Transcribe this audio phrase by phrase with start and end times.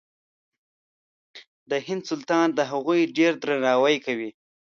[1.69, 4.29] د هند سلطان د هغوی ډېر درناوی کوي.